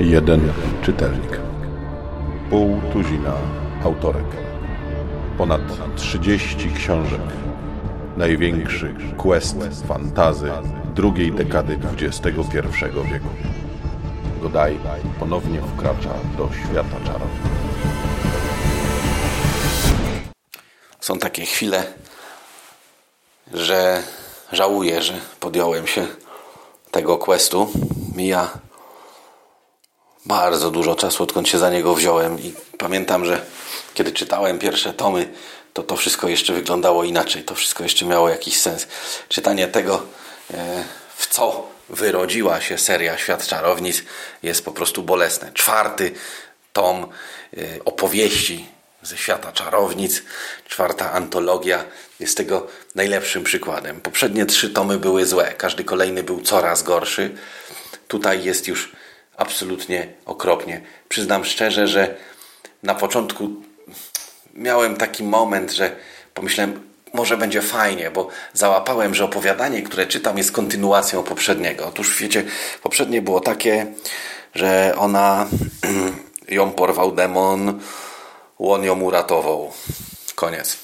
[0.00, 0.52] Jeden
[0.82, 1.40] czytelnik.
[2.50, 3.34] Pół tuzina
[3.84, 4.26] autorek.
[5.38, 5.60] Ponad
[5.96, 7.20] 30 książek.
[8.16, 9.56] Największy quest
[9.88, 10.50] fantazy
[10.94, 12.30] drugiej dekady XXI
[13.12, 13.28] wieku.
[14.42, 14.78] Godaj
[15.18, 17.30] ponownie wkracza do świata czarów.
[21.00, 21.84] Są takie chwile,
[23.54, 24.02] że
[24.52, 26.06] żałuję, że podjąłem się
[26.90, 27.72] tego questu.
[28.16, 28.50] Mija
[30.26, 33.46] bardzo dużo czasu, odkąd się za niego wziąłem i pamiętam, że
[33.94, 35.32] kiedy czytałem pierwsze tomy,
[35.72, 38.86] to to wszystko jeszcze wyglądało inaczej, to wszystko jeszcze miało jakiś sens.
[39.28, 40.02] Czytanie tego,
[40.54, 40.84] e,
[41.16, 44.02] w co wyrodziła się seria Świat Czarownic
[44.42, 45.52] jest po prostu bolesne.
[45.54, 46.12] Czwarty
[46.72, 47.06] tom
[47.56, 48.66] e, opowieści
[49.02, 50.22] ze świata czarownic,
[50.68, 51.84] czwarta antologia
[52.20, 54.00] jest tego najlepszym przykładem.
[54.00, 57.34] Poprzednie trzy tomy były złe, każdy kolejny był coraz gorszy.
[58.08, 58.92] Tutaj jest już
[59.36, 60.80] absolutnie okropnie.
[61.08, 62.16] Przyznam szczerze, że
[62.82, 63.50] na początku
[64.54, 65.96] miałem taki moment, że
[66.34, 71.86] pomyślałem, może będzie fajnie, bo załapałem, że opowiadanie, które czytam, jest kontynuacją poprzedniego.
[71.86, 72.44] Otóż wiecie,
[72.82, 73.86] poprzednie było takie,
[74.54, 75.48] że ona
[76.48, 77.80] ją porwał demon,
[78.60, 79.72] on ją uratował.
[80.34, 80.76] Koniec.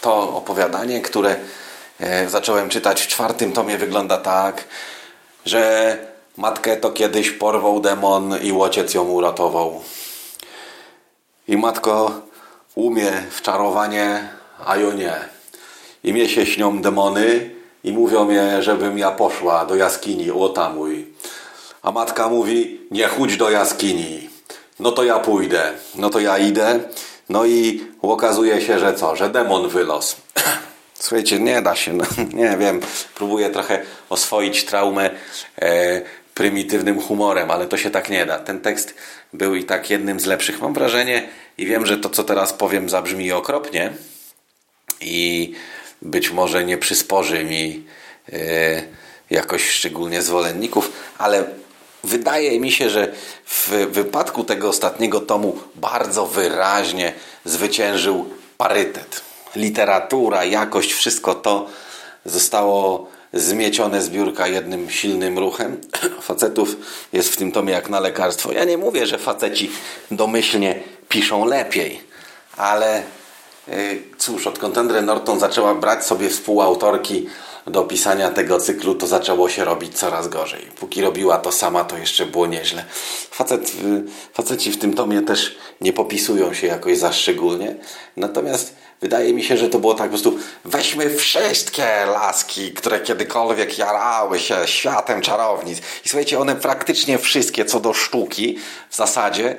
[0.00, 1.36] To opowiadanie, które
[2.00, 4.64] e, zacząłem czytać w czwartym tomie, wygląda tak,
[5.46, 5.96] że
[6.36, 9.82] Matkę to kiedyś porwał demon i ojciec ją uratował.
[11.48, 12.20] I matko
[12.74, 14.28] umie w czarowanie,
[14.66, 15.14] a ja nie.
[16.04, 17.50] I mnie się śnią demony
[17.84, 21.14] i mówią mnie, żebym ja poszła do jaskini, o mój.
[21.82, 24.31] A matka mówi, nie chudź do jaskini.
[24.80, 25.72] No to ja pójdę.
[25.94, 26.80] No to ja idę.
[27.28, 29.16] No i okazuje się, że co?
[29.16, 30.16] Że demon wylos.
[30.94, 32.04] Słuchajcie, nie da się, no,
[32.42, 32.80] nie wiem,
[33.14, 35.10] próbuję trochę oswoić traumę
[35.62, 36.02] e,
[36.34, 38.38] prymitywnym humorem, ale to się tak nie da.
[38.38, 38.94] Ten tekst
[39.32, 41.28] był i tak jednym z lepszych, mam wrażenie,
[41.58, 43.92] i wiem, że to, co teraz powiem, zabrzmi okropnie
[45.00, 45.54] i
[46.02, 47.84] być może nie przysporzy mi
[48.28, 48.38] yy,
[49.30, 51.44] jakoś szczególnie zwolenników, ale
[52.04, 53.12] wydaje mi się, że
[53.46, 57.12] w wypadku tego ostatniego tomu bardzo wyraźnie
[57.44, 58.26] zwyciężył
[58.58, 59.20] parytet.
[59.56, 61.66] Literatura, jakość, wszystko to
[62.24, 65.80] zostało zmiecione z biurka jednym silnym ruchem.
[66.20, 66.76] Facetów
[67.12, 68.52] jest w tym tomie jak na lekarstwo.
[68.52, 69.70] Ja nie mówię, że faceci
[70.10, 72.00] domyślnie piszą lepiej,
[72.56, 73.02] ale
[73.68, 77.26] y, cóż, odkąd Andre Norton zaczęła brać sobie współautorki
[77.66, 80.62] do pisania tego cyklu, to zaczęło się robić coraz gorzej.
[80.80, 82.84] Póki robiła to sama, to jeszcze było nieźle.
[83.30, 87.76] Facet, y, faceci w tym tomie też nie popisują się jakoś za szczególnie.
[88.16, 93.78] Natomiast Wydaje mi się, że to było tak po prostu weźmy wszystkie laski, które kiedykolwiek
[93.78, 95.78] jarały się światem czarownic.
[95.78, 98.58] I słuchajcie, one praktycznie wszystkie co do sztuki
[98.90, 99.56] w zasadzie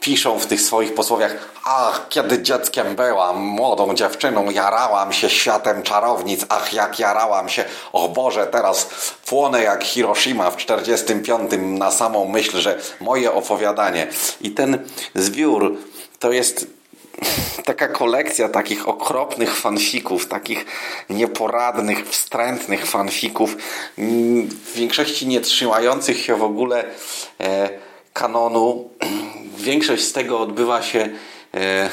[0.00, 6.46] piszą w tych swoich posłowiach ach, kiedy dzieckiem byłam, młodą dziewczyną, jarałam się światem czarownic,
[6.48, 8.88] ach, jak jarałam się, o Boże, teraz
[9.26, 14.06] płonę jak Hiroshima w 45 na samą myśl, że moje opowiadanie.
[14.40, 15.76] I ten zbiór
[16.18, 16.66] to jest
[17.64, 20.66] taka kolekcja takich okropnych fanfików, takich
[21.10, 23.56] nieporadnych, wstrętnych fanfików,
[23.98, 26.84] w większości nie trzymających się w ogóle
[27.40, 27.85] e,
[28.16, 28.88] kanonu.
[29.58, 31.08] Większość z tego odbywa się
[31.54, 31.90] e,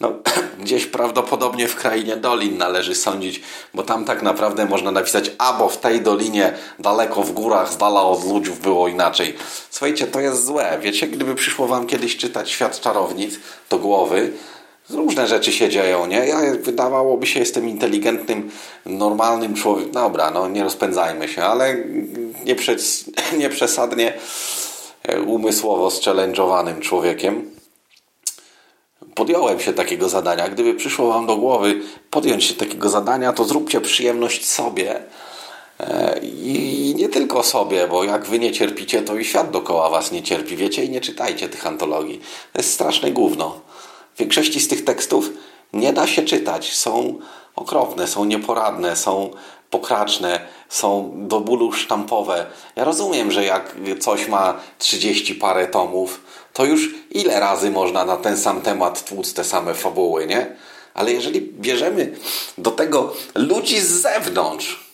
[0.00, 0.12] no,
[0.62, 3.42] gdzieś prawdopodobnie w krainie dolin należy sądzić,
[3.74, 8.02] bo tam tak naprawdę można napisać, albo w tej dolinie, daleko w górach, z dala
[8.02, 9.34] od ludzi było inaczej.
[9.70, 10.78] Słuchajcie, to jest złe.
[10.82, 13.34] Wiecie, gdyby przyszło wam kiedyś czytać Świat Czarownic
[13.70, 14.32] do głowy,
[14.90, 16.26] różne rzeczy się dzieją, nie?
[16.26, 18.50] Ja wydawałoby się, jestem inteligentnym,
[18.86, 19.92] normalnym człowiekiem.
[19.92, 21.76] Dobra, no nie rozpędzajmy się, ale
[22.44, 22.56] nie,
[23.40, 24.12] nie przesadnie
[25.26, 27.52] umysłowo zchallenge'owanym człowiekiem
[29.14, 30.48] podjąłem się takiego zadania.
[30.48, 31.80] Gdyby przyszło Wam do głowy
[32.10, 35.02] podjąć się takiego zadania, to zróbcie przyjemność sobie
[35.80, 40.12] e, i nie tylko sobie, bo jak Wy nie cierpicie, to i świat dookoła Was
[40.12, 42.20] nie cierpi, wiecie, i nie czytajcie tych antologii.
[42.52, 43.60] To jest straszne gówno.
[44.14, 45.30] W większości z tych tekstów
[45.72, 46.74] nie da się czytać.
[46.74, 47.18] Są
[47.56, 49.30] okropne, są nieporadne, są
[49.70, 52.46] pokraczne, są do bólu sztampowe.
[52.76, 56.20] Ja rozumiem, że jak coś ma 30 parę tomów,
[56.52, 60.56] to już ile razy można na ten sam temat tłuc te same fabuły, nie?
[60.94, 62.16] Ale jeżeli bierzemy
[62.58, 64.92] do tego ludzi z zewnątrz,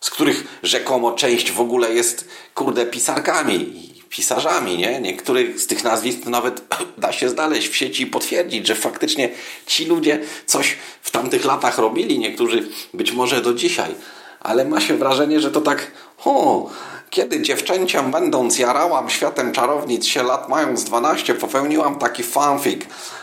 [0.00, 5.00] z których rzekomo część w ogóle jest, kurde, pisarkami, pisarzami, nie?
[5.00, 6.62] Niektórych z tych nazwisk nawet
[6.98, 9.28] da się znaleźć w sieci i potwierdzić, że faktycznie
[9.66, 13.94] ci ludzie coś w tamtych latach robili, niektórzy być może do dzisiaj,
[14.40, 15.90] ale ma się wrażenie, że to tak,
[16.24, 16.70] o,
[17.10, 22.82] kiedy dziewczęciem będąc jarałam światem czarownic się lat mając 12 popełniłam taki fanfic.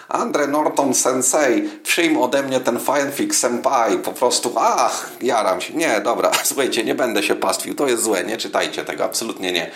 [0.09, 3.97] Andre Norton Sensei, przyjm ode mnie ten fanfic senpai.
[3.97, 5.73] Po prostu, ach, jaram się.
[5.73, 7.75] Nie, dobra, słuchajcie, nie będę się pastwił.
[7.75, 9.71] To jest złe, nie czytajcie tego, absolutnie nie.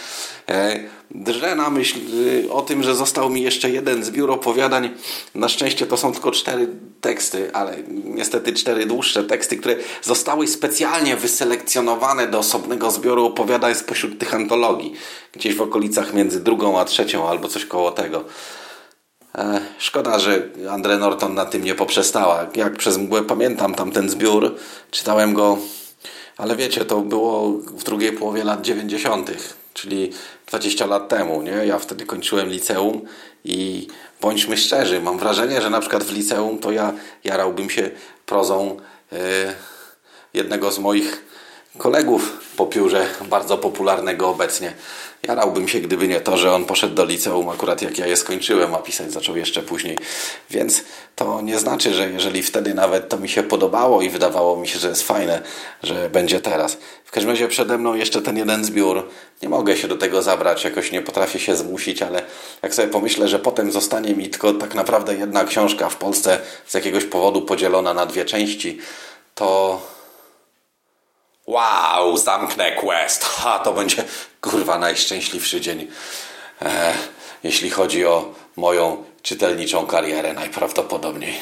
[0.50, 0.80] E,
[1.12, 2.00] drżę na myśl
[2.46, 4.90] y, o tym, że został mi jeszcze jeden zbiór opowiadań.
[5.36, 6.68] Na szczęście to są tylko cztery
[7.02, 14.20] teksty, ale niestety cztery dłuższe teksty, które zostały specjalnie wyselekcjonowane do osobnego zbioru opowiadań spośród
[14.20, 14.94] tych antologii.
[15.34, 18.24] Gdzieś w okolicach między drugą a trzecią albo coś koło tego.
[19.38, 22.48] E, szkoda, że Andre Norton na tym nie poprzestała.
[22.56, 24.56] Jak przez mgłę pamiętam tamten zbiór,
[24.92, 25.58] czytałem go,
[26.38, 29.32] ale wiecie, to było w drugiej połowie lat 90.,
[29.74, 30.12] czyli
[30.48, 31.42] 20 lat temu.
[31.42, 31.52] Nie?
[31.52, 33.02] Ja wtedy kończyłem liceum
[33.46, 33.88] i
[34.22, 36.94] bądźmy szczerzy, mam wrażenie, że na przykład w liceum to ja
[37.24, 37.92] jarałbym się
[38.26, 38.78] prozą
[39.12, 39.18] yy,
[40.34, 41.33] jednego z moich
[41.78, 44.74] kolegów po piórze, bardzo popularnego obecnie.
[45.28, 48.76] Jarałbym się, gdyby nie to, że on poszedł do liceum akurat jak ja je skończyłem,
[48.76, 49.98] a pisać zaczął jeszcze później.
[50.50, 50.84] Więc
[51.16, 54.80] to nie znaczy, że jeżeli wtedy nawet to mi się podobało i wydawało mi się,
[54.80, 55.42] że jest fajne,
[55.84, 56.78] że będzie teraz.
[57.06, 59.10] W każdym razie przede mną jeszcze ten jeden zbiór.
[59.42, 62.22] Nie mogę się do tego zabrać, jakoś nie potrafię się zmusić, ale
[62.62, 66.74] jak sobie pomyślę, że potem zostanie mi tylko tak naprawdę jedna książka w Polsce z
[66.74, 68.80] jakiegoś powodu podzielona na dwie części,
[69.36, 69.82] to
[71.54, 73.24] Wow, zamknę quest.
[73.24, 74.04] Ha, to będzie
[74.42, 75.88] kurwa najszczęśliwszy dzień,
[76.62, 76.94] e,
[77.44, 81.34] jeśli chodzi o moją czytelniczą karierę, najprawdopodobniej.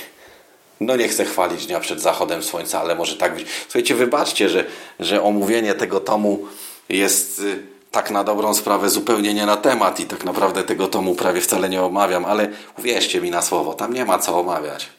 [0.80, 3.48] No nie chcę chwalić dnia przed zachodem słońca, ale może tak być.
[3.64, 4.66] Słuchajcie, wybaczcie, że,
[5.00, 6.48] że omówienie tego tomu
[6.90, 11.16] jest y, tak na dobrą sprawę zupełnie nie na temat i tak naprawdę tego tomu
[11.16, 12.50] prawie wcale nie omawiam, ale
[12.80, 14.90] uwierzcie mi na słowo, tam nie ma co omawiać.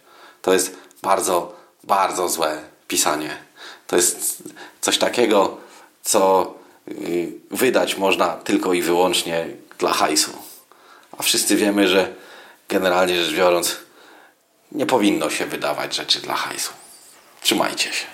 [0.42, 1.52] To jest bardzo,
[1.84, 3.51] bardzo złe pisanie.
[3.86, 4.42] To jest
[4.80, 5.56] coś takiego,
[6.02, 6.54] co
[6.88, 9.46] y, wydać można tylko i wyłącznie
[9.78, 10.30] dla hajsu.
[11.18, 12.14] A wszyscy wiemy, że
[12.68, 13.76] generalnie rzecz biorąc,
[14.72, 16.72] nie powinno się wydawać rzeczy dla hajsu.
[17.42, 18.06] Trzymajcie się.